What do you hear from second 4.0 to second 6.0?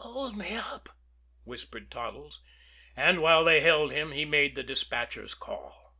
he made the despatcher's call.